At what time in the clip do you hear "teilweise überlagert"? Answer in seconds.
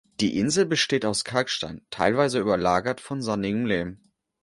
1.91-2.99